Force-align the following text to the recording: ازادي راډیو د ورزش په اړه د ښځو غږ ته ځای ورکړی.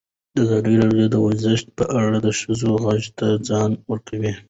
ازادي 0.41 0.73
راډیو 0.83 1.07
د 1.11 1.15
ورزش 1.25 1.59
په 1.77 1.83
اړه 2.01 2.17
د 2.25 2.27
ښځو 2.39 2.69
غږ 2.85 3.03
ته 3.17 3.27
ځای 3.47 3.71
ورکړی. 3.91 4.31